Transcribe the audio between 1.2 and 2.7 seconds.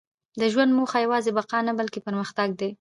بقا نه، بلکې پرمختګ دی.